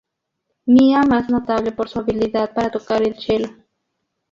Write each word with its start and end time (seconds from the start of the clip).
Mia 0.65 1.03
más 1.03 1.29
notable 1.29 1.71
por 1.73 1.87
su 1.87 1.99
habilidad 1.99 2.55
para 2.55 2.71
tocar 2.71 3.03
el 3.03 3.13
Chelo. 3.17 3.49